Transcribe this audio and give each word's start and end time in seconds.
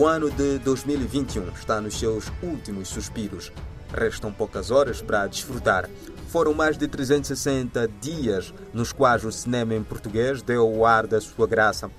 O 0.00 0.06
ano 0.06 0.30
de 0.30 0.58
2021 0.60 1.50
está 1.50 1.78
nos 1.78 1.98
seus 1.98 2.32
últimos 2.42 2.88
suspiros. 2.88 3.52
Restam 3.92 4.32
poucas 4.32 4.70
horas 4.70 5.02
para 5.02 5.26
desfrutar. 5.26 5.90
Foram 6.28 6.54
mais 6.54 6.78
de 6.78 6.88
360 6.88 7.86
dias 8.00 8.54
nos 8.72 8.94
quais 8.94 9.26
o 9.26 9.30
cinema 9.30 9.74
em 9.74 9.82
português 9.82 10.40
deu 10.40 10.66
o 10.66 10.86
ar 10.86 11.06
da 11.06 11.20
sua 11.20 11.46
graça. 11.46 11.90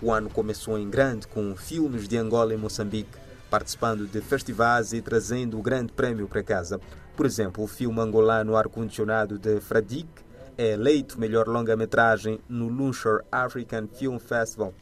O 0.00 0.10
ano 0.10 0.30
começou 0.30 0.78
em 0.78 0.88
grande 0.88 1.28
com 1.28 1.54
filmes 1.54 2.08
de 2.08 2.16
Angola 2.16 2.54
e 2.54 2.56
Moçambique, 2.56 3.18
participando 3.50 4.06
de 4.06 4.22
festivais 4.22 4.94
e 4.94 5.02
trazendo 5.02 5.58
o 5.58 5.62
grande 5.62 5.92
prémio 5.92 6.26
para 6.26 6.42
casa. 6.42 6.80
Por 7.14 7.26
exemplo, 7.26 7.62
o 7.62 7.68
filme 7.68 8.00
angolano 8.00 8.56
Ar-Condicionado 8.56 9.38
de 9.38 9.60
Fradique 9.60 10.24
é 10.56 10.72
eleito 10.72 11.20
melhor 11.20 11.46
longa-metragem 11.46 12.40
no 12.48 12.68
Lushore 12.68 13.22
African 13.30 13.86
Film 13.86 14.16
Festival. 14.16 14.72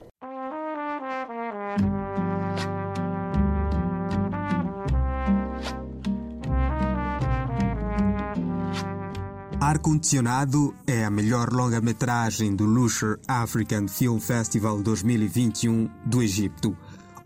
Ar-Condicionado 9.69 10.75
é 10.87 11.05
a 11.05 11.11
melhor 11.11 11.53
longa-metragem 11.53 12.57
do 12.57 12.65
Lushore 12.65 13.21
African 13.29 13.87
Film 13.87 14.19
Festival 14.19 14.81
2021 14.81 15.91
do 16.07 16.23
Egito. 16.23 16.75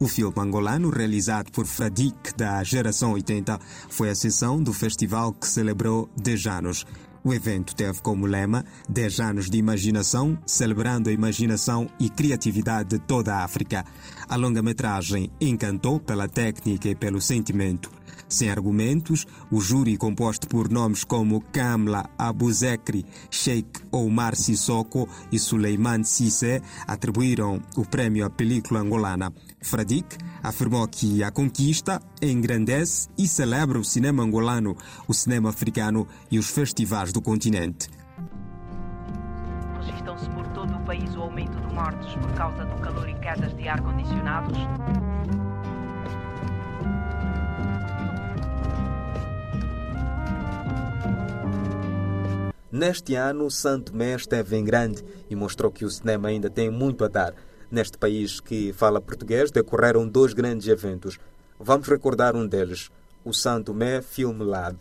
O 0.00 0.08
filme 0.08 0.34
angolano, 0.40 0.90
realizado 0.90 1.52
por 1.52 1.66
Fradik, 1.66 2.34
da 2.36 2.60
geração 2.64 3.12
80, 3.12 3.60
foi 3.88 4.10
a 4.10 4.14
sessão 4.16 4.60
do 4.60 4.72
festival 4.72 5.32
que 5.32 5.46
celebrou 5.46 6.10
10 6.20 6.46
anos. 6.48 6.84
O 7.22 7.32
evento 7.32 7.76
teve 7.76 8.00
como 8.00 8.26
lema 8.26 8.64
10 8.88 9.20
anos 9.20 9.48
de 9.48 9.58
imaginação, 9.58 10.36
celebrando 10.44 11.10
a 11.10 11.12
imaginação 11.12 11.88
e 12.00 12.10
criatividade 12.10 12.88
de 12.88 12.98
toda 12.98 13.36
a 13.36 13.44
África. 13.44 13.84
A 14.28 14.34
longa-metragem 14.34 15.30
encantou 15.40 16.00
pela 16.00 16.28
técnica 16.28 16.88
e 16.88 16.96
pelo 16.96 17.20
sentimento. 17.20 18.01
Sem 18.32 18.48
argumentos, 18.48 19.26
o 19.50 19.60
júri, 19.60 19.98
composto 19.98 20.48
por 20.48 20.70
nomes 20.70 21.04
como 21.04 21.42
Kamla 21.52 22.08
Abuzekri, 22.16 23.04
Sheikh 23.30 23.82
Omar 23.92 24.34
Sissoko 24.36 25.06
e 25.30 25.38
Suleiman 25.38 26.02
Sisse, 26.02 26.62
atribuíram 26.86 27.60
o 27.76 27.84
prémio 27.84 28.24
à 28.24 28.30
película 28.30 28.80
angolana. 28.80 29.30
Fradik 29.60 30.16
afirmou 30.42 30.88
que 30.88 31.22
a 31.22 31.30
conquista 31.30 32.00
engrandece 32.22 33.10
e 33.18 33.28
celebra 33.28 33.78
o 33.78 33.84
cinema 33.84 34.22
angolano, 34.22 34.78
o 35.06 35.12
cinema 35.12 35.50
africano 35.50 36.08
e 36.30 36.38
os 36.38 36.48
festivais 36.48 37.12
do 37.12 37.20
continente. 37.20 37.90
Registram-se 39.78 40.30
por 40.30 40.46
todo 40.54 40.74
o 40.74 40.80
país 40.86 41.14
o 41.16 41.20
aumento 41.20 41.60
de 41.60 41.74
mortes 41.74 42.14
por 42.14 42.32
causa 42.32 42.64
do 42.64 42.80
calor 42.80 43.10
e 43.10 43.14
quedas 43.16 43.54
de 43.58 43.68
ar-condicionados. 43.68 44.56
Neste 52.72 53.14
ano, 53.16 53.50
Santo 53.50 53.92
Tomé 53.92 54.14
esteve 54.14 54.56
em 54.56 54.64
grande 54.64 55.04
e 55.28 55.36
mostrou 55.36 55.70
que 55.70 55.84
o 55.84 55.90
cinema 55.90 56.28
ainda 56.28 56.48
tem 56.48 56.70
muito 56.70 57.04
a 57.04 57.08
dar. 57.08 57.34
Neste 57.70 57.98
país 57.98 58.40
que 58.40 58.72
fala 58.72 58.98
português, 58.98 59.50
decorreram 59.50 60.08
dois 60.08 60.32
grandes 60.32 60.66
eventos. 60.68 61.18
Vamos 61.60 61.86
recordar 61.86 62.34
um 62.34 62.46
deles, 62.46 62.88
o 63.22 63.34
Santo 63.34 63.66
Tomé 63.66 64.00
Film 64.00 64.40
Lab. 64.40 64.78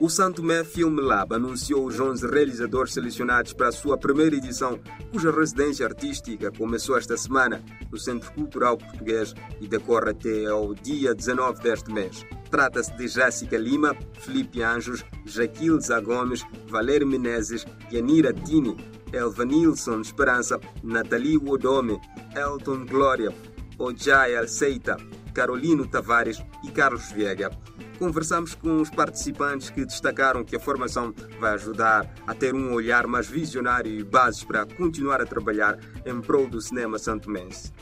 O 0.00 0.08
Santo 0.08 0.42
Tomé 0.42 0.62
Film 0.62 1.00
Lab 1.00 1.34
anunciou 1.34 1.84
os 1.84 1.98
11 1.98 2.24
realizadores 2.28 2.92
selecionados 2.92 3.52
para 3.52 3.66
a 3.66 3.72
sua 3.72 3.98
primeira 3.98 4.36
edição, 4.36 4.78
cuja 5.10 5.32
residência 5.32 5.84
artística 5.84 6.52
começou 6.52 6.96
esta 6.96 7.16
semana 7.16 7.60
no 7.90 7.98
Centro 7.98 8.32
Cultural 8.32 8.78
Português 8.78 9.34
e 9.60 9.66
decorre 9.66 10.10
até 10.10 10.46
ao 10.46 10.72
dia 10.72 11.12
19 11.12 11.60
deste 11.62 11.92
mês. 11.92 12.24
Trata-se 12.48 12.96
de 12.96 13.08
Jéssica 13.08 13.58
Lima, 13.58 13.96
Felipe 14.20 14.62
Anjos, 14.62 15.04
Jaquil 15.26 15.80
Zagomes, 15.80 16.46
Valério 16.68 17.06
Menezes, 17.06 17.66
Yanira 17.92 18.32
Tini, 18.32 18.76
Elva 19.12 19.44
Nilson 19.44 20.00
Esperança, 20.00 20.60
Nathalie 20.80 21.38
Wodome, 21.38 21.98
Elton 22.36 22.86
Glória, 22.86 23.34
Ojai 23.76 24.36
Alceita, 24.36 24.96
Carolino 25.34 25.88
Tavares 25.88 26.40
e 26.62 26.70
Carlos 26.70 27.10
Viega. 27.10 27.50
Conversamos 27.98 28.54
com 28.54 28.80
os 28.80 28.90
participantes 28.90 29.70
que 29.70 29.84
destacaram 29.84 30.44
que 30.44 30.54
a 30.54 30.60
formação 30.60 31.12
vai 31.40 31.54
ajudar 31.54 32.08
a 32.26 32.34
ter 32.34 32.54
um 32.54 32.72
olhar 32.72 33.08
mais 33.08 33.26
visionário 33.26 33.92
e 33.92 34.04
bases 34.04 34.44
para 34.44 34.64
continuar 34.64 35.20
a 35.20 35.26
trabalhar 35.26 35.76
em 36.06 36.20
prol 36.20 36.48
do 36.48 36.60
cinema 36.60 36.96
santomense. 36.96 37.72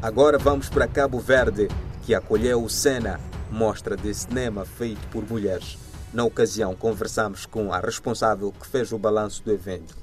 Agora 0.00 0.38
vamos 0.38 0.68
para 0.68 0.86
Cabo 0.86 1.18
Verde, 1.18 1.68
que 2.06 2.14
acolheu 2.14 2.62
o 2.62 2.70
Sena, 2.70 3.20
mostra 3.50 3.96
de 3.96 4.14
cinema 4.14 4.64
feito 4.64 5.06
por 5.08 5.28
mulheres. 5.28 5.76
Na 6.14 6.24
ocasião, 6.24 6.74
conversamos 6.74 7.46
com 7.46 7.72
a 7.72 7.80
responsável 7.80 8.52
que 8.52 8.66
fez 8.66 8.92
o 8.92 8.98
balanço 8.98 9.44
do 9.44 9.52
evento. 9.52 9.96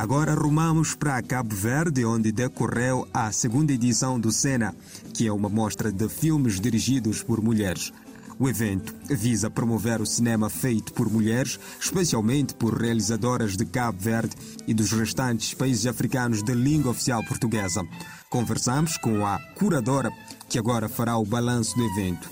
Agora 0.00 0.34
rumamos 0.34 0.94
para 0.94 1.20
Cabo 1.20 1.54
Verde, 1.54 2.06
onde 2.06 2.32
decorreu 2.32 3.06
a 3.12 3.30
segunda 3.30 3.70
edição 3.70 4.18
do 4.18 4.32
Sena, 4.32 4.74
que 5.12 5.26
é 5.26 5.30
uma 5.30 5.50
mostra 5.50 5.92
de 5.92 6.08
filmes 6.08 6.58
dirigidos 6.58 7.22
por 7.22 7.42
mulheres. 7.42 7.92
O 8.38 8.48
evento 8.48 8.94
visa 9.10 9.50
promover 9.50 10.00
o 10.00 10.06
cinema 10.06 10.48
feito 10.48 10.94
por 10.94 11.12
mulheres, 11.12 11.60
especialmente 11.78 12.54
por 12.54 12.80
realizadoras 12.80 13.58
de 13.58 13.66
Cabo 13.66 13.98
Verde 14.00 14.34
e 14.66 14.72
dos 14.72 14.90
restantes 14.90 15.52
países 15.52 15.84
africanos 15.84 16.42
de 16.42 16.54
língua 16.54 16.92
oficial 16.92 17.22
portuguesa. 17.22 17.86
Conversamos 18.30 18.96
com 18.96 19.26
a 19.26 19.38
curadora, 19.54 20.10
que 20.48 20.58
agora 20.58 20.88
fará 20.88 21.18
o 21.18 21.26
balanço 21.26 21.76
do 21.76 21.84
evento. 21.84 22.26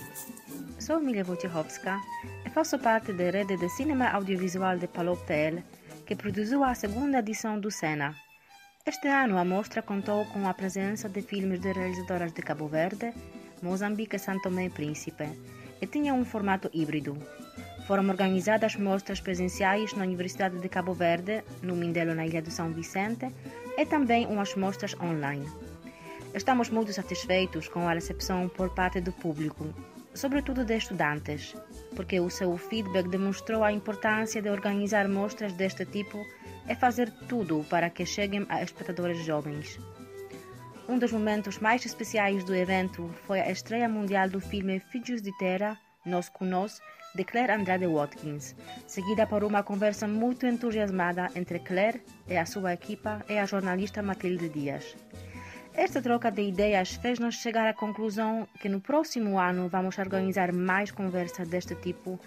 Sou 0.79 0.99
Milia 1.03 1.23
Wojciechowska 1.23 2.01
e 2.47 2.49
faço 2.49 2.79
parte 2.79 3.13
da 3.13 3.31
rede 3.31 3.59
de 3.59 3.69
cinema 3.69 4.09
audiovisual 4.09 4.79
de 4.79 4.89
Paloptel, 4.89 5.63
que 6.09 6.17
produziu 6.17 6.65
a 6.65 6.75
segunda 6.75 7.19
edição 7.19 7.61
do 7.61 7.71
Sena. 7.71 8.17
Este 8.87 9.09
ano 9.09 9.37
a 9.37 9.45
mostra 9.45 9.83
contou 9.83 10.25
com 10.33 10.49
a 10.49 10.55
presença 10.55 11.07
de 11.07 11.21
filmes 11.21 11.61
de 11.61 11.71
realizadoras 11.71 12.33
de 12.33 12.41
Cabo 12.41 12.67
Verde, 12.67 13.13
Moçambique 13.61 14.19
São 14.19 14.41
Tomé 14.41 14.65
e 14.65 14.71
Príncipe, 14.71 15.29
e 15.83 15.87
tinha 15.87 16.15
um 16.15 16.25
formato 16.25 16.71
híbrido. 16.73 17.15
Foram 17.87 18.09
organizadas 18.09 18.75
mostras 18.77 19.21
presenciais 19.21 19.93
na 19.93 20.05
Universidade 20.05 20.59
de 20.59 20.69
Cabo 20.71 20.95
Verde, 20.95 21.45
no 21.63 21.77
Mindelo, 21.77 22.15
na 22.15 22.25
Ilha 22.25 22.41
do 22.41 22.51
São 22.51 22.73
Vicente, 22.73 23.27
e 23.77 23.85
também 23.85 24.25
umas 24.25 24.55
mostras 24.55 24.95
online. 24.99 25.47
Estamos 26.33 26.71
muito 26.71 26.91
satisfeitos 26.91 27.69
com 27.69 27.87
a 27.87 27.93
recepção 27.93 28.49
por 28.49 28.71
parte 28.71 28.99
do 28.99 29.13
público, 29.13 29.75
sobretudo 30.19 30.65
de 30.65 30.77
estudantes, 30.77 31.55
porque 31.95 32.19
o 32.19 32.29
seu 32.29 32.57
feedback 32.59 33.09
demonstrou 33.09 33.63
a 33.63 33.71
importância 33.71 34.43
de 34.43 34.51
organizar 34.51 35.07
mostras 35.09 35.53
deste 35.53 35.87
tipo 35.87 36.19
e 36.69 36.75
fazer 36.75 37.09
tudo 37.29 37.65
para 37.71 37.89
que 37.89 38.05
cheguem 38.05 38.45
a 38.49 38.61
espectadores 38.61 39.25
jovens. 39.25 39.79
Um 40.89 40.99
dos 40.99 41.13
momentos 41.13 41.61
mais 41.61 41.87
especiais 41.87 42.43
do 42.43 42.55
evento 42.55 43.09
foi 43.27 43.41
a 43.41 43.51
estreia 43.51 43.89
mundial 43.89 44.29
do 44.29 44.41
filme 44.41 44.81
Filhos 44.91 45.23
de 45.23 45.31
Terra, 45.39 45.79
Nós 46.05 46.29
com 46.29 46.45
Nós, 46.45 46.81
de 47.15 47.23
Claire 47.23 47.53
Andrade 47.53 47.87
Watkins, 47.87 48.57
seguida 48.87 49.25
por 49.25 49.45
uma 49.45 49.63
conversa 49.63 50.09
muito 50.09 50.47
entusiasmada 50.47 51.29
entre 51.37 51.61
Claire 51.61 52.03
e 52.27 52.37
a 52.37 52.45
sua 52.45 52.73
equipa 52.73 53.25
e 53.29 53.39
a 53.39 53.47
jornalista 53.47 54.03
Matilde 54.03 54.49
Dias. 54.49 54.97
Esta 55.79 56.03
troca 56.03 56.29
de 56.29 56.43
ideias 56.43 56.95
fez-nos 56.95 57.37
chegar 57.37 57.69
à 57.69 57.73
conclusão 57.73 58.49
que 58.61 58.69
no 58.69 58.81
próximo 58.81 59.39
ano 59.39 59.69
vamos 59.69 59.97
organizar 59.97 60.53
mais 60.53 60.91
conversas 60.91 61.47
deste 61.47 61.77
tipo, 61.77 62.19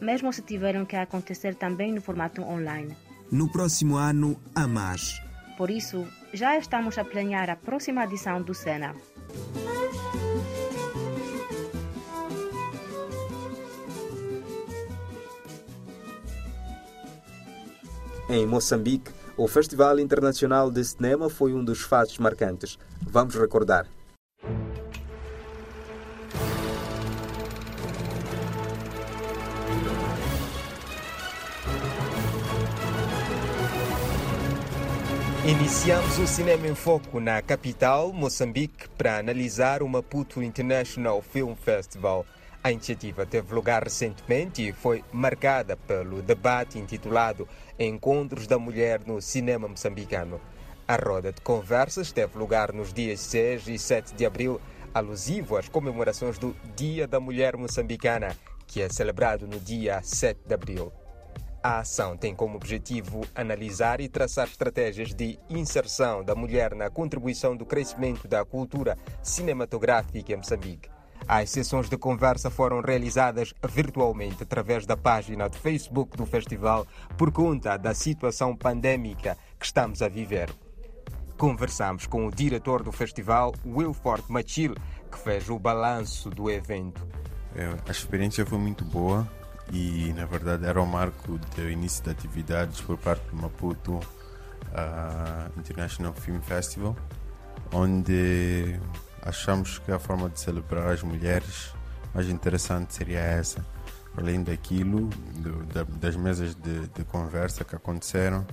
mesmo 0.00 0.32
se 0.32 0.42
tiveram 0.42 0.86
que 0.86 0.94
acontecer 0.94 1.56
também 1.56 1.92
no 1.92 2.00
formato 2.00 2.40
online. 2.40 2.96
No 3.28 3.50
próximo 3.50 3.96
ano, 3.96 4.40
a 4.54 4.64
mais. 4.68 5.20
Por 5.58 5.70
isso, 5.70 6.06
já 6.32 6.56
estamos 6.56 6.96
a 6.98 7.04
planear 7.04 7.50
a 7.50 7.56
próxima 7.56 8.04
edição 8.04 8.40
do 8.40 8.54
Sena. 8.54 8.94
Em 18.28 18.46
Moçambique, 18.46 19.10
o 19.36 19.48
Festival 19.48 19.98
Internacional 19.98 20.70
de 20.70 20.84
Cinema 20.84 21.30
foi 21.30 21.54
um 21.54 21.64
dos 21.64 21.80
fatos 21.80 22.18
marcantes. 22.18 22.78
Vamos 23.12 23.34
recordar. 23.34 23.88
Iniciamos 35.44 36.18
o 36.20 36.26
Cinema 36.28 36.68
em 36.68 36.74
Foco 36.76 37.18
na 37.18 37.42
capital, 37.42 38.12
Moçambique, 38.12 38.88
para 38.90 39.18
analisar 39.18 39.82
o 39.82 39.88
Maputo 39.88 40.40
International 40.40 41.20
Film 41.20 41.56
Festival. 41.56 42.24
A 42.62 42.70
iniciativa 42.70 43.26
teve 43.26 43.52
lugar 43.52 43.82
recentemente 43.82 44.68
e 44.68 44.72
foi 44.72 45.02
marcada 45.12 45.76
pelo 45.76 46.22
debate 46.22 46.78
intitulado 46.78 47.48
Encontros 47.76 48.46
da 48.46 48.56
Mulher 48.56 49.00
no 49.04 49.20
Cinema 49.20 49.66
Moçambicano. 49.66 50.40
A 50.90 50.96
roda 50.96 51.30
de 51.32 51.40
conversas 51.42 52.10
teve 52.10 52.36
lugar 52.36 52.72
nos 52.72 52.92
dias 52.92 53.20
6 53.20 53.68
e 53.68 53.78
7 53.78 54.12
de 54.12 54.26
abril, 54.26 54.60
alusivo 54.92 55.56
às 55.56 55.68
comemorações 55.68 56.36
do 56.36 56.52
Dia 56.74 57.06
da 57.06 57.20
Mulher 57.20 57.56
Moçambicana, 57.56 58.36
que 58.66 58.82
é 58.82 58.88
celebrado 58.88 59.46
no 59.46 59.60
dia 59.60 60.02
7 60.02 60.40
de 60.44 60.52
abril. 60.52 60.92
A 61.62 61.78
ação 61.78 62.16
tem 62.16 62.34
como 62.34 62.56
objetivo 62.56 63.20
analisar 63.36 64.00
e 64.00 64.08
traçar 64.08 64.48
estratégias 64.48 65.14
de 65.14 65.38
inserção 65.48 66.24
da 66.24 66.34
mulher 66.34 66.74
na 66.74 66.90
contribuição 66.90 67.56
do 67.56 67.64
crescimento 67.64 68.26
da 68.26 68.44
cultura 68.44 68.98
cinematográfica 69.22 70.32
em 70.32 70.38
Moçambique. 70.38 70.90
As 71.28 71.50
sessões 71.50 71.88
de 71.88 71.96
conversa 71.96 72.50
foram 72.50 72.80
realizadas 72.80 73.54
virtualmente 73.68 74.42
através 74.42 74.84
da 74.86 74.96
página 74.96 75.48
de 75.48 75.56
Facebook 75.56 76.16
do 76.16 76.26
festival 76.26 76.84
por 77.16 77.30
conta 77.30 77.76
da 77.76 77.94
situação 77.94 78.56
pandêmica 78.56 79.38
que 79.56 79.66
estamos 79.66 80.02
a 80.02 80.08
viver. 80.08 80.50
Conversamos 81.40 82.04
com 82.04 82.26
o 82.26 82.30
diretor 82.30 82.82
do 82.82 82.92
festival, 82.92 83.54
Wilford 83.64 84.24
Machil, 84.28 84.74
que 85.10 85.18
fez 85.18 85.48
o 85.48 85.58
balanço 85.58 86.28
do 86.28 86.50
evento. 86.50 87.08
É, 87.56 87.64
a 87.88 87.90
experiência 87.90 88.44
foi 88.44 88.58
muito 88.58 88.84
boa 88.84 89.26
e, 89.72 90.12
na 90.12 90.26
verdade, 90.26 90.66
era 90.66 90.78
o 90.82 90.86
marco 90.86 91.38
do 91.56 91.70
início 91.70 92.04
de 92.04 92.10
atividades 92.10 92.82
por 92.82 92.98
parte 92.98 93.22
do 93.30 93.36
Maputo 93.36 93.94
uh, 93.94 95.58
International 95.58 96.12
Film 96.12 96.40
Festival, 96.42 96.94
onde 97.72 98.78
achamos 99.22 99.78
que 99.78 99.90
a 99.90 99.98
forma 99.98 100.28
de 100.28 100.38
celebrar 100.38 100.88
as 100.88 101.02
mulheres 101.02 101.72
mais 102.12 102.28
interessante 102.28 102.92
seria 102.92 103.18
essa. 103.20 103.64
Além 104.14 104.42
daquilo, 104.42 105.08
do, 105.36 105.64
da, 105.72 105.84
das 105.84 106.16
mesas 106.16 106.54
de, 106.54 106.86
de, 106.88 107.02
conversa 107.04 107.64
que 107.64 107.74
aconteceram, 107.74 108.46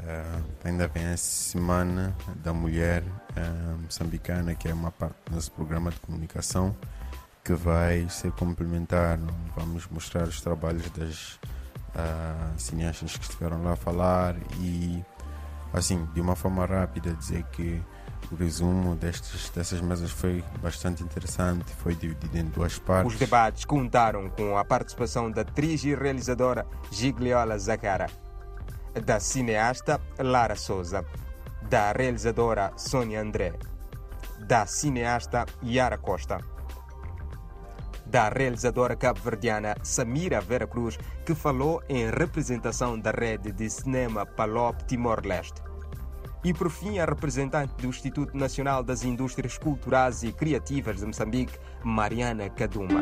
uh, 0.00 0.44
ainda 0.64 0.88
vem 0.88 1.06
a 1.06 1.16
Semana 1.16 2.16
da 2.36 2.52
Mulher 2.52 3.02
uh, 3.02 3.82
Moçambicana, 3.82 4.54
que 4.54 4.68
é 4.68 4.74
uma 4.74 4.90
parte 4.90 5.16
do 5.26 5.34
nosso 5.34 5.50
programa 5.52 5.90
de 5.90 6.00
comunicação, 6.00 6.74
que 7.42 7.52
vai 7.54 8.08
ser 8.08 8.32
complementar. 8.32 9.18
Vamos 9.56 9.86
mostrar 9.88 10.24
os 10.24 10.40
trabalhos 10.40 10.88
das 10.90 11.34
uh, 11.94 12.58
cineastas 12.58 13.16
que 13.16 13.24
estiveram 13.24 13.62
lá 13.62 13.72
a 13.72 13.76
falar 13.76 14.36
e, 14.60 15.04
assim, 15.72 16.06
de 16.14 16.20
uma 16.20 16.34
forma 16.34 16.64
rápida, 16.64 17.12
dizer 17.14 17.44
que 17.52 17.82
o 18.32 18.36
resumo 18.36 18.96
destes, 18.96 19.50
dessas 19.50 19.80
mesas 19.80 20.10
foi 20.10 20.42
bastante 20.62 21.02
interessante, 21.02 21.72
foi 21.74 21.94
dividido 21.94 22.36
em 22.38 22.44
duas 22.44 22.78
partes. 22.78 23.12
Os 23.12 23.18
debates 23.18 23.64
contaram 23.64 24.30
com 24.30 24.56
a 24.56 24.64
participação 24.64 25.30
da 25.30 25.42
atriz 25.42 25.84
e 25.84 25.94
realizadora 25.94 26.66
Gigliola 26.90 27.58
Zacara, 27.58 28.06
da 29.02 29.18
cineasta 29.18 30.00
Lara 30.18 30.56
Souza, 30.56 31.04
da 31.68 31.92
realizadora 31.92 32.72
Sônia 32.76 33.20
André, 33.20 33.54
da 34.46 34.66
cineasta 34.66 35.46
Yara 35.62 35.98
Costa, 35.98 36.38
da 38.06 38.28
realizadora 38.28 38.94
cabo-verdiana 38.94 39.74
Samira 39.82 40.40
Vera 40.40 40.66
Cruz, 40.66 40.98
que 41.24 41.34
falou 41.34 41.82
em 41.88 42.10
representação 42.10 42.98
da 42.98 43.10
rede 43.10 43.50
de 43.50 43.68
cinema 43.68 44.24
Palop 44.24 44.84
Timor-Leste 44.86 45.62
e, 46.44 46.52
por 46.52 46.70
fim, 46.70 46.98
a 46.98 47.06
representante 47.06 47.74
do 47.80 47.86
Instituto 47.86 48.36
Nacional 48.36 48.84
das 48.84 49.02
Indústrias 49.02 49.56
Culturais 49.56 50.22
e 50.22 50.30
Criativas 50.30 50.98
de 50.98 51.06
Moçambique, 51.06 51.58
Mariana 51.82 52.50
Kaduma. 52.50 53.00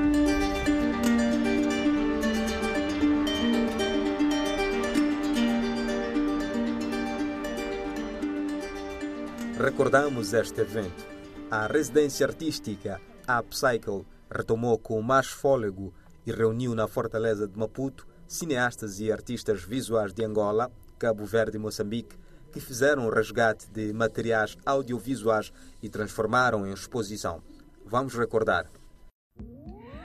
Recordamos 9.63 10.33
este 10.33 10.61
evento. 10.61 11.07
A 11.49 11.69
residência 11.69 12.27
artística 12.27 13.01
Upcycle 13.39 14.05
retomou 14.29 14.77
com 14.77 15.01
mais 15.01 15.29
fôlego 15.29 15.95
e 16.27 16.33
reuniu 16.33 16.75
na 16.75 16.89
Fortaleza 16.89 17.47
de 17.47 17.57
Maputo 17.57 18.05
cineastas 18.27 18.99
e 18.99 19.13
artistas 19.13 19.63
visuais 19.63 20.13
de 20.13 20.25
Angola, 20.25 20.69
Cabo 20.99 21.25
Verde 21.25 21.59
e 21.59 21.61
Moçambique 21.61 22.17
que 22.51 22.59
fizeram 22.59 23.07
o 23.07 23.11
resgate 23.11 23.71
de 23.71 23.93
materiais 23.93 24.59
audiovisuais 24.67 25.53
e 25.81 25.89
transformaram 25.89 26.67
em 26.67 26.73
exposição. 26.73 27.41
Vamos 27.87 28.15
recordar. 28.15 28.67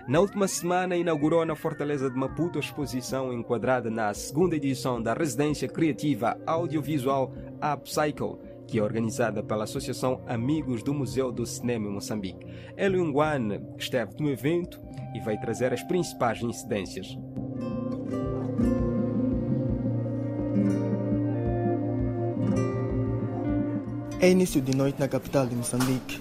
Na 0.07 0.19
última 0.21 0.47
semana, 0.47 0.95
inaugurou 0.95 1.43
na 1.45 1.55
Fortaleza 1.55 2.09
de 2.09 2.15
Maputo 2.15 2.59
a 2.59 2.61
exposição 2.61 3.33
enquadrada 3.33 3.89
na 3.89 4.13
segunda 4.13 4.55
edição 4.55 5.01
da 5.01 5.13
Residência 5.13 5.67
Criativa 5.67 6.39
Audiovisual 6.45 7.33
Upcycle, 7.73 8.39
que 8.67 8.77
é 8.77 8.83
organizada 8.83 9.41
pela 9.41 9.63
Associação 9.63 10.21
Amigos 10.27 10.83
do 10.83 10.93
Museu 10.93 11.31
do 11.31 11.45
Cinema 11.45 11.87
em 11.87 11.93
Moçambique. 11.93 12.45
Elio 12.75 13.05
Nguan 13.05 13.61
esteve 13.77 14.11
no 14.19 14.29
evento 14.29 14.79
e 15.15 15.19
vai 15.21 15.39
trazer 15.39 15.73
as 15.73 15.81
principais 15.83 16.41
incidências. 16.43 17.17
É 24.19 24.29
início 24.29 24.59
de 24.61 24.75
noite 24.75 24.99
na 24.99 25.07
capital 25.07 25.45
de 25.45 25.55
Moçambique. 25.55 26.19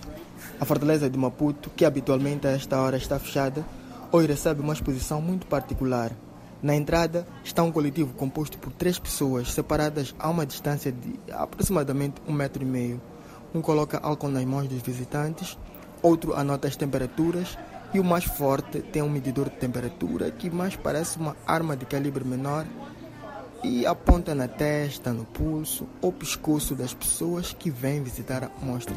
A 0.60 0.64
fortaleza 0.64 1.10
de 1.10 1.18
Maputo, 1.18 1.70
que 1.70 1.84
habitualmente 1.84 2.46
a 2.46 2.50
esta 2.50 2.80
hora 2.80 2.96
está 2.96 3.18
fechada, 3.18 3.64
hoje 4.12 4.28
recebe 4.28 4.60
uma 4.60 4.72
exposição 4.72 5.20
muito 5.20 5.46
particular. 5.46 6.12
Na 6.62 6.74
entrada 6.74 7.26
está 7.44 7.62
um 7.62 7.70
coletivo 7.70 8.14
composto 8.14 8.58
por 8.58 8.72
três 8.72 8.98
pessoas 8.98 9.52
separadas 9.52 10.14
a 10.18 10.28
uma 10.28 10.46
distância 10.46 10.90
de 10.90 11.18
aproximadamente 11.32 12.20
um 12.26 12.32
metro 12.32 12.62
e 12.62 12.66
meio. 12.66 13.00
Um 13.54 13.60
coloca 13.60 13.98
álcool 14.02 14.28
nas 14.28 14.44
mãos 14.44 14.66
dos 14.66 14.82
visitantes, 14.82 15.56
outro 16.02 16.34
anota 16.34 16.66
as 16.66 16.76
temperaturas 16.76 17.58
e 17.92 18.00
o 18.00 18.04
mais 18.04 18.24
forte 18.24 18.80
tem 18.80 19.02
um 19.02 19.08
medidor 19.08 19.48
de 19.48 19.56
temperatura 19.56 20.30
que 20.30 20.50
mais 20.50 20.76
parece 20.76 21.18
uma 21.18 21.36
arma 21.46 21.76
de 21.76 21.86
calibre 21.86 22.24
menor 22.24 22.66
e 23.62 23.86
aponta 23.86 24.34
na 24.34 24.48
testa, 24.48 25.12
no 25.12 25.24
pulso 25.24 25.86
ou 26.00 26.12
pescoço 26.12 26.74
das 26.74 26.94
pessoas 26.94 27.52
que 27.52 27.70
vêm 27.70 28.02
visitar 28.02 28.44
a 28.44 28.50
mostra. 28.64 28.96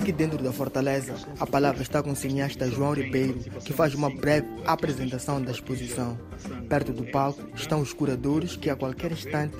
Aqui 0.00 0.12
dentro 0.12 0.42
da 0.42 0.50
fortaleza, 0.50 1.14
a 1.38 1.46
palavra 1.46 1.82
está 1.82 2.02
com 2.02 2.12
o 2.12 2.16
cineasta 2.16 2.70
João 2.70 2.94
Ribeiro, 2.94 3.34
que 3.62 3.70
faz 3.74 3.94
uma 3.94 4.08
breve 4.08 4.48
apresentação 4.64 5.42
da 5.42 5.52
exposição. 5.52 6.18
Perto 6.70 6.90
do 6.90 7.04
palco 7.04 7.42
estão 7.54 7.82
os 7.82 7.92
curadores 7.92 8.56
que 8.56 8.70
a 8.70 8.76
qualquer 8.76 9.12
instante 9.12 9.54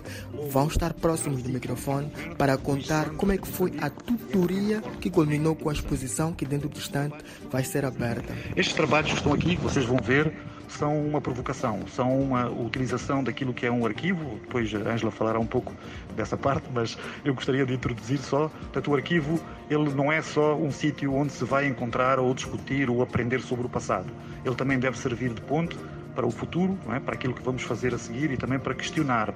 vão 0.51 0.67
estar 0.67 0.95
próximos 0.95 1.43
do 1.43 1.51
microfone 1.51 2.11
para 2.39 2.57
contar 2.57 3.11
como 3.11 3.33
é 3.33 3.37
que 3.37 3.47
foi 3.47 3.75
a 3.83 3.91
tutoria 3.91 4.81
que 4.99 5.11
culminou 5.11 5.55
com 5.55 5.69
a 5.69 5.75
exposição 5.75 6.33
que 6.33 6.47
dentro 6.47 6.71
do 6.71 6.79
instante 6.79 7.19
vai 7.51 7.63
ser 7.63 7.85
aberta. 7.85 8.35
Estes 8.57 8.75
trabalhos 8.75 9.11
que 9.11 9.19
estão 9.19 9.35
aqui, 9.35 9.57
vocês 9.57 9.85
vão 9.85 9.99
ver, 9.99 10.33
são 10.71 10.99
uma 11.07 11.21
provocação, 11.21 11.81
são 11.89 12.19
uma 12.19 12.49
utilização 12.49 13.23
daquilo 13.23 13.53
que 13.53 13.67
é 13.67 13.71
um 13.71 13.85
arquivo. 13.85 14.39
Depois 14.43 14.73
a 14.75 14.79
Ângela 14.79 15.11
falará 15.11 15.39
um 15.39 15.47
pouco 15.47 15.73
dessa 16.17 16.37
parte, 16.37 16.67
mas 16.73 16.97
eu 17.25 17.35
gostaria 17.35 17.67
de 17.67 17.75
introduzir 17.75 18.19
só. 18.19 18.49
Portanto, 18.49 18.91
o 18.91 18.95
arquivo 18.95 19.41
ele 19.69 19.93
não 19.95 20.11
é 20.11 20.23
só 20.23 20.55
um 20.55 20.71
sítio 20.71 21.15
onde 21.15 21.33
se 21.33 21.45
vai 21.45 21.67
encontrar 21.67 22.19
ou 22.19 22.33
discutir 22.35 22.89
ou 22.89 23.03
aprender 23.03 23.41
sobre 23.41 23.67
o 23.67 23.69
passado. 23.69 24.11
Ele 24.45 24.55
também 24.55 24.79
deve 24.79 24.97
servir 24.99 25.33
de 25.35 25.41
ponto 25.41 25.77
para 26.15 26.27
o 26.27 26.31
futuro, 26.31 26.79
é? 26.91 26.99
para 26.99 27.15
aquilo 27.15 27.35
que 27.35 27.43
vamos 27.43 27.63
fazer 27.63 27.95
a 27.95 27.99
seguir 27.99 28.31
e 28.31 28.37
também 28.37 28.59
para 28.59 28.75
questionar. 28.75 29.35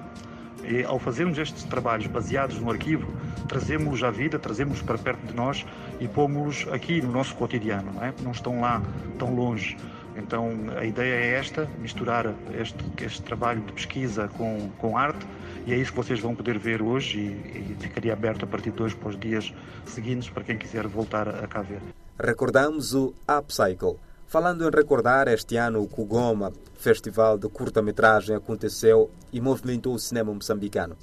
E, 0.63 0.83
ao 0.83 0.97
fazermos 0.97 1.37
estes 1.37 1.63
trabalhos 1.63 2.07
baseados 2.07 2.59
no 2.59 2.71
arquivo, 2.71 3.13
trazemos 3.47 4.03
à 4.03 4.09
vida, 4.09 4.39
trazemos 4.39 4.81
para 4.81 4.97
perto 4.97 5.25
de 5.27 5.33
nós 5.33 5.65
e 5.99 6.07
pomos 6.07 6.67
aqui 6.71 7.01
no 7.01 7.11
nosso 7.11 7.35
cotidiano, 7.35 7.91
não, 7.93 8.03
é? 8.03 8.13
não 8.23 8.31
estão 8.31 8.61
lá 8.61 8.81
tão 9.17 9.35
longe. 9.35 9.77
Então 10.15 10.51
a 10.77 10.85
ideia 10.85 11.13
é 11.13 11.39
esta, 11.39 11.69
misturar 11.79 12.33
este, 12.59 12.83
este 13.03 13.21
trabalho 13.21 13.61
de 13.61 13.73
pesquisa 13.73 14.27
com, 14.29 14.69
com 14.77 14.97
arte 14.97 15.25
e 15.65 15.73
é 15.73 15.77
isso 15.77 15.91
que 15.91 15.97
vocês 15.97 16.19
vão 16.19 16.35
poder 16.35 16.57
ver 16.57 16.81
hoje 16.81 17.19
e, 17.19 17.71
e 17.71 17.77
ficaria 17.79 18.13
aberto 18.13 18.43
a 18.43 18.47
partir 18.47 18.71
de 18.71 18.81
hoje 18.81 18.95
para 18.95 19.09
os 19.09 19.19
dias 19.19 19.53
seguintes 19.85 20.29
para 20.29 20.43
quem 20.43 20.57
quiser 20.57 20.87
voltar 20.87 21.27
a 21.27 21.47
cá 21.47 21.61
ver. 21.61 21.81
Recordamos 22.19 22.93
o 22.93 23.13
Upcycle. 23.29 23.97
Falando 24.27 24.67
em 24.67 24.71
recordar, 24.71 25.27
este 25.27 25.55
ano 25.55 25.81
o 25.81 25.87
Kugoma, 25.87 26.51
festival 26.73 27.37
de 27.37 27.47
curta-metragem, 27.47 28.35
aconteceu 28.35 29.11
e 29.31 29.39
movimentou 29.39 29.93
o 29.93 29.99
cinema 29.99 30.33
moçambicano. 30.33 30.95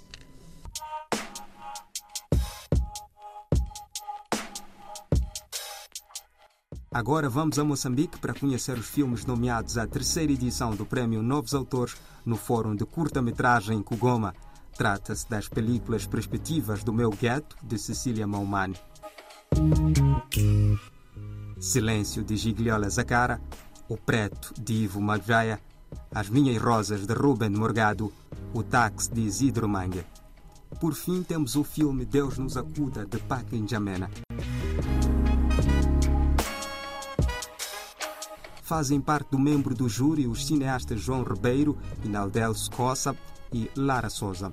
Agora 6.94 7.26
vamos 7.26 7.58
a 7.58 7.64
Moçambique 7.64 8.18
para 8.18 8.34
conhecer 8.34 8.76
os 8.76 8.84
filmes 8.84 9.24
nomeados 9.24 9.78
à 9.78 9.86
terceira 9.86 10.30
edição 10.30 10.76
do 10.76 10.84
Prémio 10.84 11.22
Novos 11.22 11.54
Autores 11.54 11.96
no 12.24 12.36
Fórum 12.36 12.76
de 12.76 12.84
Curta-Metragem 12.84 13.82
Kugoma. 13.82 14.34
Trata-se 14.76 15.26
das 15.26 15.48
películas 15.48 16.06
Perspectivas 16.06 16.84
do 16.84 16.92
Meu 16.92 17.08
Gueto, 17.08 17.56
de 17.62 17.78
Cecília 17.78 18.26
Maumani. 18.26 18.76
Silêncio, 21.58 22.22
de 22.22 22.36
Gigliola 22.36 22.90
Zacara. 22.90 23.40
O 23.88 23.96
Preto, 23.96 24.52
de 24.60 24.74
Ivo 24.74 25.00
Madjaia. 25.00 25.58
As 26.14 26.28
Minhas 26.28 26.60
Rosas, 26.60 27.06
de 27.06 27.14
Ruben 27.14 27.50
Morgado. 27.50 28.12
O 28.52 28.62
Táxi, 28.62 29.10
de 29.10 29.22
Isidro 29.22 29.66
Mangue. 29.66 30.04
Por 30.78 30.94
fim, 30.94 31.22
temos 31.22 31.56
o 31.56 31.64
filme 31.64 32.04
Deus 32.04 32.36
nos 32.36 32.56
acuda, 32.56 33.06
de 33.06 33.18
Paca 33.18 33.56
Njamena. 33.56 34.10
Fazem 38.72 39.02
parte 39.02 39.32
do 39.32 39.38
membro 39.38 39.74
do 39.74 39.86
júri 39.86 40.26
os 40.26 40.46
cineastas 40.46 40.98
João 40.98 41.22
Ribeiro, 41.22 41.76
Inaldelso 42.02 42.70
Coça 42.70 43.14
e 43.52 43.70
Lara 43.76 44.08
Souza. 44.08 44.50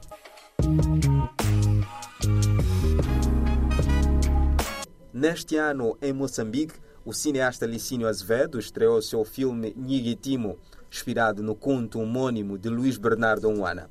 Neste 5.14 5.56
ano, 5.56 5.98
em 6.02 6.12
Moçambique, 6.12 6.74
o 7.06 7.14
cineasta 7.14 7.66
Licínio 7.66 8.10
Azevedo 8.10 8.60
estreou 8.60 9.02
seu 9.02 9.24
filme 9.24 9.74
Nhigitimo, 9.78 10.58
inspirado 10.92 11.42
no 11.42 11.56
conto 11.56 12.02
homônimo 12.02 12.58
de 12.58 12.68
Luís 12.68 12.98
Bernardo 12.98 13.48
Onwana. 13.48 13.90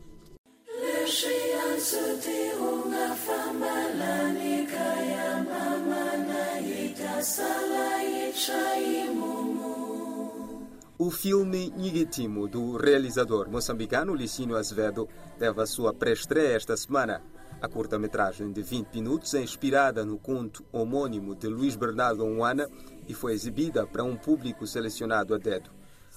O 11.08 11.10
filme 11.10 11.72
Nhigitimo, 11.74 12.46
do 12.46 12.76
realizador 12.76 13.48
moçambicano 13.48 14.14
Licínio 14.14 14.58
Azevedo, 14.58 15.08
teve 15.38 15.62
a 15.62 15.64
sua 15.64 15.94
pré-estreia 15.94 16.54
esta 16.54 16.76
semana. 16.76 17.22
A 17.62 17.66
curta-metragem 17.66 18.52
de 18.52 18.60
20 18.60 18.88
minutos 18.96 19.32
é 19.32 19.40
inspirada 19.40 20.04
no 20.04 20.18
conto 20.18 20.62
homônimo 20.70 21.34
de 21.34 21.48
Luís 21.48 21.76
Bernardo 21.76 22.26
Onwana 22.26 22.68
e 23.08 23.14
foi 23.14 23.32
exibida 23.32 23.86
para 23.86 24.04
um 24.04 24.16
público 24.16 24.66
selecionado 24.66 25.34
a 25.34 25.38
dedo. 25.38 25.70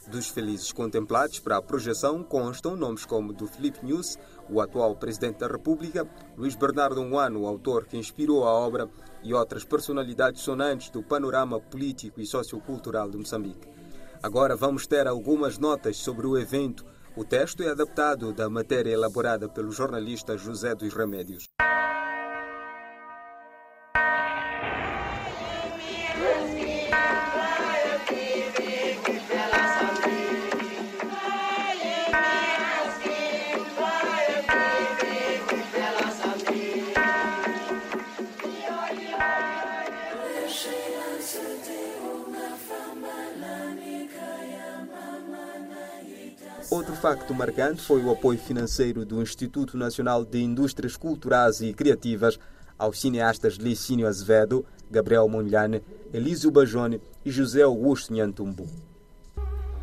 Dos 0.08 0.28
felizes 0.28 0.74
contemplados 0.74 1.40
para 1.40 1.56
a 1.56 1.62
projeção 1.62 2.22
constam 2.22 2.76
nomes 2.76 3.06
como 3.06 3.32
do 3.32 3.48
Felipe 3.48 3.86
News, 3.86 4.18
o 4.50 4.60
atual 4.60 4.94
presidente 4.98 5.38
da 5.38 5.48
República, 5.48 6.06
Luís 6.36 6.54
Bernardo 6.54 7.00
Onwana, 7.00 7.40
o 7.40 7.48
autor 7.48 7.86
que 7.86 7.96
inspirou 7.96 8.44
a 8.44 8.52
obra, 8.52 8.90
e 9.24 9.34
outras 9.34 9.64
personalidades 9.64 10.42
sonantes 10.42 10.90
do 10.90 11.02
panorama 11.02 11.62
político 11.62 12.20
e 12.20 12.26
sociocultural 12.26 13.10
de 13.10 13.18
Moçambique. 13.18 13.81
Agora 14.24 14.56
vamos 14.56 14.86
ter 14.86 15.08
algumas 15.08 15.58
notas 15.58 15.98
sobre 15.98 16.28
o 16.28 16.38
evento. 16.38 16.86
O 17.16 17.26
texto 17.26 17.64
é 17.64 17.70
adaptado 17.70 18.32
da 18.32 18.48
matéria 18.48 18.92
elaborada 18.92 19.50
pelo 19.50 19.72
jornalista 19.72 20.38
José 20.38 20.76
dos 20.76 20.94
Remédios. 20.94 21.50
Facto 47.02 47.34
marcante 47.34 47.82
foi 47.82 48.04
o 48.04 48.12
apoio 48.12 48.38
financeiro 48.38 49.04
do 49.04 49.24
Instituto 49.24 49.76
Nacional 49.76 50.24
de 50.24 50.40
Indústrias 50.40 50.96
Culturais 50.96 51.60
e 51.60 51.74
Criativas 51.74 52.38
aos 52.78 53.02
cineastas 53.02 53.56
Licínio 53.56 54.06
Azevedo, 54.06 54.64
Gabriel 54.92 55.28
Monlhane, 55.28 55.82
Elísio 56.14 56.52
Bajone 56.52 57.02
e 57.26 57.32
José 57.32 57.64
Augusto 57.64 58.14
Nhantumbu. 58.14 58.68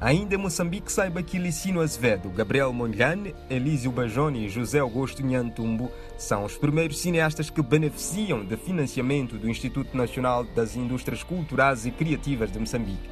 Ainda 0.00 0.36
em 0.36 0.38
Moçambique, 0.38 0.92
saiba 0.92 1.20
que 1.20 1.40
Licínio 1.40 1.80
Azevedo, 1.80 2.30
Gabriel 2.30 2.72
Monlhane, 2.72 3.34
Elísio 3.50 3.90
Bajone 3.90 4.46
e 4.46 4.48
José 4.48 4.78
Augusto 4.78 5.20
Nhantumbu 5.20 5.90
são 6.16 6.44
os 6.44 6.56
primeiros 6.56 7.00
cineastas 7.00 7.50
que 7.50 7.60
beneficiam 7.60 8.44
de 8.44 8.56
financiamento 8.56 9.36
do 9.36 9.50
Instituto 9.50 9.96
Nacional 9.96 10.44
das 10.44 10.76
Indústrias 10.76 11.24
Culturais 11.24 11.84
e 11.84 11.90
Criativas 11.90 12.52
de 12.52 12.60
Moçambique. 12.60 13.10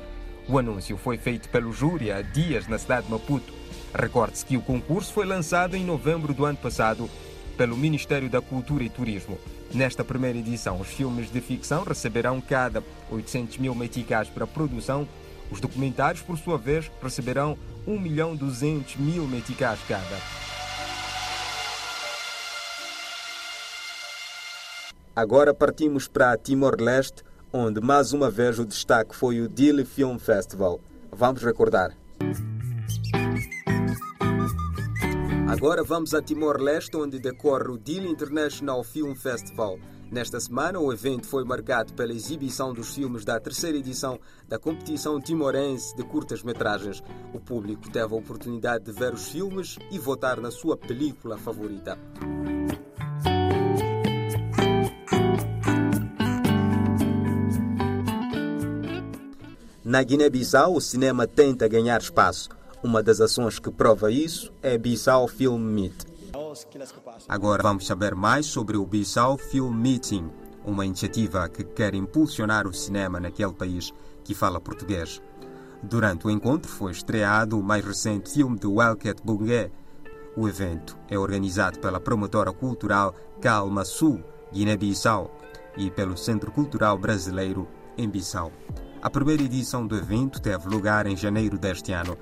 O 0.48 0.60
anúncio 0.60 0.96
foi 0.96 1.18
feito 1.18 1.48
pelo 1.48 1.72
júri 1.72 2.12
há 2.12 2.22
dias 2.22 2.68
na 2.68 2.78
cidade 2.78 3.06
de 3.06 3.12
Maputo. 3.12 3.65
Recorde-se 3.96 4.44
que 4.44 4.58
o 4.58 4.62
concurso 4.62 5.12
foi 5.12 5.24
lançado 5.24 5.74
em 5.74 5.82
novembro 5.82 6.34
do 6.34 6.44
ano 6.44 6.58
passado 6.58 7.08
pelo 7.56 7.76
Ministério 7.76 8.28
da 8.28 8.42
Cultura 8.42 8.84
e 8.84 8.90
Turismo. 8.90 9.38
Nesta 9.72 10.04
primeira 10.04 10.36
edição, 10.36 10.78
os 10.78 10.88
filmes 10.88 11.32
de 11.32 11.40
ficção 11.40 11.82
receberão 11.82 12.38
cada 12.40 12.84
800 13.10 13.56
mil 13.56 13.74
meticais 13.74 14.28
para 14.28 14.46
produção. 14.46 15.08
Os 15.50 15.60
documentários, 15.60 16.22
por 16.22 16.36
sua 16.36 16.58
vez, 16.58 16.90
receberão 17.02 17.56
1 17.86 17.98
milhão 17.98 18.36
200 18.36 18.96
mil 18.96 19.26
meticais 19.26 19.80
cada. 19.88 20.16
Agora 25.14 25.54
partimos 25.54 26.06
para 26.06 26.36
Timor-Leste, 26.36 27.22
onde 27.50 27.80
mais 27.80 28.12
uma 28.12 28.30
vez 28.30 28.58
o 28.58 28.66
destaque 28.66 29.16
foi 29.16 29.40
o 29.40 29.48
Dili 29.48 29.86
Film 29.86 30.18
Festival. 30.18 30.78
Vamos 31.10 31.42
recordar. 31.42 31.96
Agora 35.56 35.82
vamos 35.82 36.12
a 36.12 36.20
Timor-Leste, 36.20 36.98
onde 36.98 37.18
decorre 37.18 37.70
o 37.70 37.78
Dili 37.78 38.10
International 38.10 38.84
Film 38.84 39.14
Festival. 39.14 39.78
Nesta 40.12 40.38
semana, 40.38 40.78
o 40.78 40.92
evento 40.92 41.26
foi 41.26 41.44
marcado 41.44 41.94
pela 41.94 42.12
exibição 42.12 42.75
dos 42.75 42.94
filmes 42.94 43.25
da 43.25 43.40
terceira 43.40 43.78
edição 43.78 44.20
da 44.46 44.58
competição 44.58 45.18
timorense 45.18 45.96
de 45.96 46.04
curtas-metragens. 46.04 47.02
O 47.32 47.40
público 47.40 47.90
teve 47.90 48.12
a 48.12 48.18
oportunidade 48.18 48.84
de 48.84 48.92
ver 48.92 49.14
os 49.14 49.28
filmes 49.28 49.78
e 49.90 49.98
votar 49.98 50.38
na 50.42 50.50
sua 50.50 50.76
película 50.76 51.38
favorita. 51.38 51.98
Na 59.82 60.02
Guiné-Bissau, 60.02 60.75
o 60.75 60.80
cinema 60.82 61.26
tenta 61.26 61.66
ganhar 61.66 61.98
espaço. 61.98 62.50
Uma 62.83 63.02
das 63.02 63.21
ações 63.21 63.59
que 63.59 63.71
prova 63.71 64.11
isso 64.11 64.52
é 64.62 64.76
Bissau 64.76 65.26
Film 65.26 65.61
Meet. 65.61 66.04
Agora 67.28 67.62
vamos 67.62 67.87
saber 67.87 68.14
mais 68.14 68.47
sobre 68.47 68.76
o 68.76 68.87
Bissau 68.87 69.38
Film 69.38 69.75
Meeting, 69.75 70.30
uma 70.64 70.85
iniciativa 70.85 71.49
que 71.49 71.64
quer 71.64 71.95
impulsionar 71.95 72.66
o 72.66 72.75
cinema 72.75 73.18
naquele 73.18 73.52
país 73.52 73.92
que 74.23 74.35
fala 74.35 74.61
português. 74.61 75.21
Durante 75.83 76.26
o 76.26 76.30
encontro 76.30 76.71
foi 76.71 76.92
estreado 76.92 77.59
o 77.59 77.62
mais 77.62 77.85
recente 77.85 78.33
filme 78.33 78.59
de 78.59 78.66
Welket 78.66 79.21
Bungué. 79.25 79.71
O 80.37 80.49
evento 80.49 80.99
é 81.09 81.18
organizado 81.18 81.78
pela 81.78 82.00
promotora 82.00 82.52
cultural 82.52 83.14
Calma 83.40 83.85
Sul, 83.85 84.23
Guiné-Bissau, 84.52 85.35
e 85.76 85.90
pelo 85.90 86.16
Centro 86.16 86.50
Cultural 86.50 86.99
Brasileiro 86.99 87.66
em 87.97 88.09
Bissau. 88.09 88.52
A 89.02 89.11
primeira 89.11 89.42
edição 89.42 89.87
do 89.87 89.97
evento 89.97 90.40
teve 90.40 90.68
lugar 90.68 91.06
em 91.06 91.16
janeiro 91.16 91.59
deste 91.59 91.92
ano. 91.92 92.16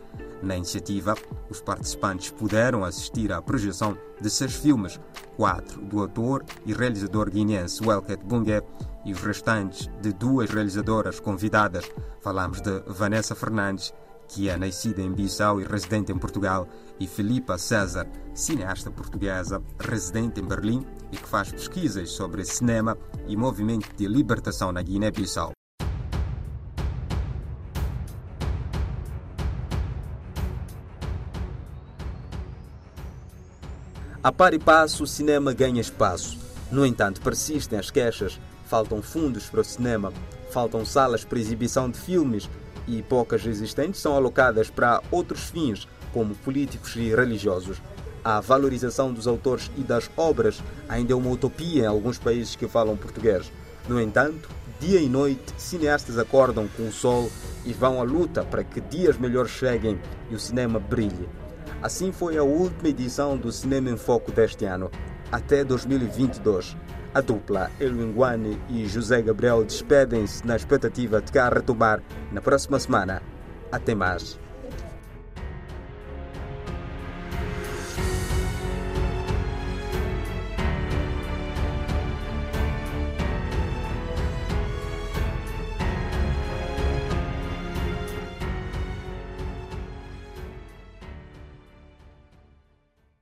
Na 0.45 0.57
iniciativa, 0.57 1.15
os 1.49 1.63
participantes 1.63 2.31
puderam 2.31 2.85
assistir 2.85 3.33
à 3.33 3.41
projeção 3.41 3.97
de 4.21 4.29
seis 4.29 4.55
filmes, 4.55 5.01
quatro 5.37 5.81
do 5.81 6.01
autor 6.01 6.45
e 6.67 6.75
realizador 6.75 7.31
guineense 7.31 7.83
Welket 7.83 8.23
Bungue 8.23 8.63
e 9.07 9.13
os 9.13 9.21
restantes 9.23 9.89
de 10.03 10.13
duas 10.13 10.51
realizadoras 10.51 11.19
convidadas. 11.19 11.91
Falamos 12.21 12.61
de 12.61 12.83
Vanessa 12.87 13.35
Fernandes, 13.35 13.95
que 14.29 14.51
é 14.51 14.57
nascida 14.57 15.01
em 15.01 15.13
Bissau 15.13 15.61
e 15.61 15.65
residente 15.65 16.13
em 16.13 16.19
Portugal, 16.19 16.69
e 17.01 17.07
Filipa 17.07 17.57
César, 17.57 18.07
cineasta 18.35 18.91
portuguesa, 18.91 19.63
residente 19.79 20.41
em 20.41 20.45
Berlim 20.45 20.87
e 21.11 21.17
que 21.17 21.29
faz 21.29 21.51
pesquisas 21.51 22.11
sobre 22.11 22.45
cinema 22.45 22.99
e 23.27 23.35
movimento 23.35 23.95
de 23.97 24.07
libertação 24.07 24.73
na 24.73 24.83
Guiné-Bissau. 24.83 25.53
A 34.25 34.33
par 34.33 34.55
e 34.55 34.59
passo, 34.59 35.05
o 35.05 35.07
cinema 35.07 35.53
ganha 35.53 35.83
espaço. 35.83 36.39
No 36.73 36.87
entanto, 36.87 37.21
persistem 37.21 37.79
as 37.79 37.91
queixas. 37.91 38.41
Faltam 38.65 39.03
fundos 39.03 39.51
para 39.51 39.61
o 39.61 39.65
cinema, 39.65 40.15
faltam 40.51 40.83
salas 40.83 41.23
para 41.23 41.39
exibição 41.39 41.91
de 41.91 41.99
filmes 41.99 42.49
e 42.89 43.03
poucas 43.03 43.45
existentes 43.45 44.01
são 44.01 44.17
alocadas 44.17 44.71
para 44.71 45.03
outros 45.11 45.51
fins, 45.51 45.87
como 46.11 46.35
políticos 46.37 46.97
e 46.97 47.15
religiosos. 47.15 47.83
A 48.25 48.41
valorização 48.41 49.13
dos 49.13 49.29
autores 49.29 49.71
e 49.77 49.83
das 49.83 50.11
obras 50.17 50.63
ainda 50.89 51.13
é 51.13 51.17
uma 51.17 51.31
utopia 51.31 51.83
em 51.83 51.87
alguns 51.87 52.17
países 52.17 52.57
que 52.57 52.67
falam 52.67 52.97
português. 52.97 53.53
No 53.87 54.01
entanto, 54.01 54.49
dia 54.81 55.03
e 55.03 55.09
noite, 55.09 55.53
cineastas 55.59 56.17
acordam 56.17 56.67
com 56.79 56.89
o 56.89 56.93
sol 56.93 57.31
e 57.63 57.75
vão 57.75 58.01
à 58.01 58.03
luta 58.03 58.43
para 58.43 58.65
que 58.65 58.81
dias 58.81 59.19
melhores 59.19 59.51
cheguem 59.51 60.01
e 60.31 60.35
o 60.35 60.41
cinema 60.41 60.81
brilhe. 60.81 61.29
Assim 61.85 62.11
foi 62.11 62.39
a 62.39 62.43
última 62.43 62.89
edição 62.89 63.37
do 63.37 63.53
Cinema 63.53 63.91
em 63.91 63.97
Foco 63.99 64.33
deste 64.33 64.65
ano. 64.65 64.91
Até 65.31 65.63
2022. 65.63 66.75
A 67.13 67.21
dupla 67.21 67.71
Elwin 67.79 68.11
Guane 68.11 68.59
e 68.71 68.87
José 68.87 69.21
Gabriel 69.21 69.63
despedem-se 69.63 70.47
na 70.47 70.57
expectativa 70.57 71.21
de 71.21 71.31
cá 71.31 71.51
retomar 71.51 72.03
na 72.33 72.41
próxima 72.41 72.81
semana. 72.81 73.21
Até 73.71 73.95
mais. 73.95 74.41